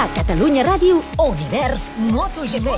A 0.00 0.08
Catalunya 0.16 0.62
Ràdio, 0.64 1.02
Univers 1.20 1.90
MotoGP. 2.08 2.72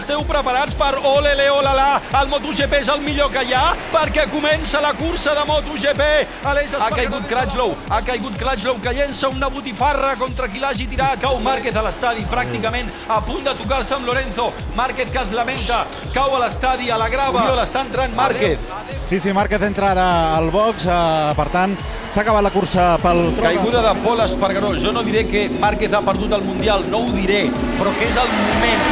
Esteu 0.00 0.24
preparats 0.26 0.74
per 0.74 0.96
ole 1.06 1.30
le 1.38 1.44
ole 1.54 1.74
la? 1.76 2.00
El 2.18 2.26
MotoGP 2.32 2.72
és 2.80 2.88
el 2.90 3.04
millor 3.04 3.28
que 3.30 3.44
hi 3.46 3.54
ha 3.54 3.76
perquè 3.92 4.24
comença 4.32 4.80
la 4.82 4.90
cursa 4.98 5.36
de 5.38 5.44
MotoGP. 5.46 6.08
Aleix 6.50 6.74
ha 6.74 6.88
caigut 6.90 7.28
Crutchlow, 7.30 7.76
ha 7.86 8.00
caigut 8.08 8.34
Crutchlow 8.40 8.80
que 8.82 8.96
llença 8.96 9.30
una 9.30 9.46
botifarra 9.46 10.16
contra 10.18 10.48
qui 10.50 10.58
l'hagi 10.58 10.88
tirat. 10.90 11.22
Cau 11.22 11.38
Márquez 11.44 11.78
a 11.78 11.86
l'estadi, 11.86 12.26
pràcticament 12.26 12.90
a 13.06 13.20
punt 13.22 13.46
de 13.46 13.54
tocar-se 13.62 13.94
amb 13.94 14.10
Lorenzo. 14.10 14.48
Márquez 14.74 15.14
que 15.14 15.22
es 15.22 15.30
lamenta, 15.38 15.84
cau 16.16 16.34
a 16.34 16.42
l'estadi, 16.42 16.90
a 16.90 16.98
la 16.98 17.06
grava. 17.14 17.46
Oriol, 17.46 17.62
està 17.62 17.86
entrant 17.86 18.18
Márquez. 18.18 18.58
Sí, 19.06 19.22
sí, 19.22 19.30
Márquez 19.32 19.62
entra 19.70 19.94
ara 19.94 20.08
al 20.34 20.50
box, 20.50 20.82
eh, 20.90 21.32
per 21.38 21.46
tant, 21.54 21.78
s'ha 22.18 22.24
acabat 22.24 22.42
la 22.42 22.50
cursa 22.50 22.84
pel... 22.98 23.20
Caiguda 23.38 23.80
de 23.84 23.90
Pol 24.02 24.18
Espargaró. 24.24 24.72
Jo 24.74 24.90
no 24.90 25.04
diré 25.06 25.20
que 25.28 25.46
Márquez 25.48 25.92
ha 25.94 26.00
perdut 26.02 26.32
el 26.34 26.42
Mundial, 26.42 26.82
no 26.90 27.04
ho 27.04 27.12
diré, 27.14 27.44
però 27.78 27.92
que 27.94 28.08
és 28.08 28.16
el 28.18 28.32
moment 28.32 28.88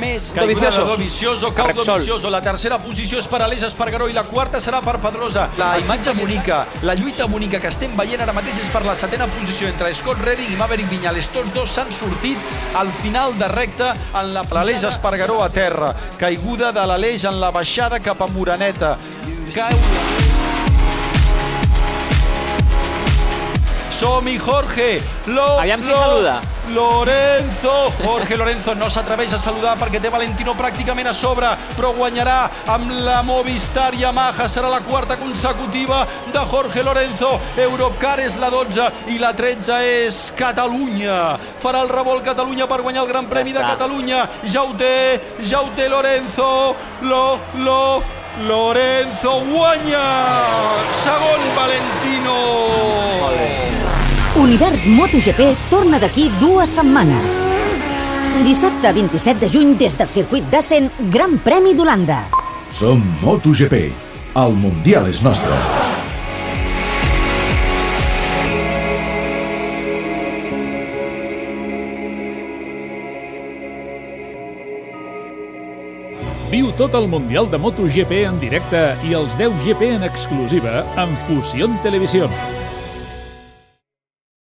més 0.00 0.32
caiguda 0.34 0.72
de 0.74 0.86
Dovizioso, 0.88 1.52
cau 1.54 1.70
Dovizioso. 1.70 2.32
La 2.34 2.40
tercera 2.42 2.80
posició 2.82 3.20
és 3.22 3.28
per 3.30 3.44
Aleix 3.44 3.62
Espargaró 3.68 4.08
i 4.10 4.16
la 4.16 4.24
quarta 4.26 4.58
serà 4.64 4.80
per 4.82 4.96
Pedrosa. 5.04 5.46
La 5.60 5.70
imatge 5.78 6.16
bonica, 6.18 6.64
la 6.82 6.98
lluita 6.98 7.30
bonica 7.30 7.62
que 7.62 7.70
estem 7.70 7.94
veient 7.94 8.26
ara 8.26 8.34
mateix 8.34 8.58
és 8.64 8.74
per 8.74 8.82
la 8.88 8.96
setena 8.98 9.30
posició 9.36 9.70
entre 9.70 9.94
Scott 9.94 10.26
Redding 10.26 10.50
i 10.56 10.58
Maverick 10.58 10.90
Viñales. 10.90 11.30
Tots 11.36 11.54
dos 11.54 11.78
s'han 11.78 11.94
sortit 11.94 12.74
al 12.74 12.90
final 13.04 13.38
de 13.38 13.54
recta 13.54 13.94
en 14.10 14.34
la 14.34 14.42
l'Aleix 14.50 14.90
Espargaró 14.90 15.44
a 15.46 15.50
terra. 15.62 15.94
Caiguda 16.18 16.74
de 16.74 16.90
l'Aleix 16.90 17.30
en 17.30 17.38
la 17.38 17.54
baixada 17.54 18.02
cap 18.02 18.18
a 18.18 18.32
Moraneta. 18.34 18.96
Cau... 19.54 20.23
Som-hi, 24.04 24.36
Jorge! 24.36 25.00
Lo, 25.32 25.58
Aviam 25.58 25.82
si 25.82 25.88
lo, 25.88 25.96
saluda. 25.96 26.42
Lorenzo! 26.74 27.90
Jorge 28.04 28.36
Lorenzo 28.36 28.74
no 28.76 28.90
s'atreveix 28.92 29.32
a 29.32 29.38
saludar 29.40 29.78
perquè 29.80 29.96
té 29.96 30.10
Valentino 30.12 30.52
pràcticament 30.58 31.08
a 31.08 31.14
sobre, 31.16 31.48
però 31.72 31.94
guanyarà 31.96 32.34
amb 32.74 32.92
la 33.00 33.22
Movistar 33.24 33.94
Yamaha. 33.96 34.44
Serà 34.52 34.68
la 34.68 34.82
quarta 34.84 35.16
consecutiva 35.16 36.02
de 36.34 36.42
Jorge 36.50 36.84
Lorenzo. 36.84 37.30
Europcar 37.56 38.18
és 38.20 38.36
la 38.36 38.50
12 38.52 38.90
i 39.14 39.16
la 39.22 39.32
13 39.32 39.78
és 39.94 40.18
Catalunya. 40.36 41.38
Farà 41.64 41.80
el 41.86 41.88
revolt 41.88 42.28
Catalunya 42.28 42.68
per 42.68 42.82
guanyar 42.84 43.06
el 43.06 43.12
Gran 43.14 43.30
Premi 43.32 43.56
de 43.56 43.64
està. 43.64 43.72
Catalunya. 43.78 44.26
Ja 44.44 44.66
ho 44.68 44.76
té, 44.76 45.16
ja 45.48 45.64
ho 45.64 45.72
té 45.80 45.88
Lorenzo. 45.88 46.50
Lo, 47.08 47.24
lo, 47.64 47.80
Lorenzo 48.42 49.40
guanya! 49.46 50.04
Segon 51.06 51.33
Univers 54.44 54.82
MotoGP 54.84 55.40
torna 55.70 55.96
d'aquí 55.96 56.26
dues 56.36 56.68
setmanes. 56.76 57.38
Dissabte 58.44 58.90
27 58.92 59.40
de 59.40 59.48
juny 59.48 59.70
des 59.80 59.94
del 59.96 60.10
circuit 60.12 60.44
d'Assen, 60.52 60.90
Gran 61.14 61.38
Premi 61.40 61.72
d'Holanda. 61.72 62.18
Som 62.68 63.00
MotoGP. 63.22 63.88
El 64.36 64.52
Mundial 64.60 65.08
és 65.08 65.22
nostre. 65.24 65.56
Viu 76.52 76.68
tot 76.76 76.92
el 77.00 77.08
Mundial 77.08 77.48
de 77.48 77.62
MotoGP 77.64 78.12
en 78.28 78.36
directe 78.44 78.84
i 79.08 79.16
els 79.16 79.40
10 79.40 79.56
GP 79.64 79.94
en 79.96 80.04
exclusiva 80.04 80.84
amb 81.00 81.16
Fusión 81.30 81.80
Televisión. 81.80 82.28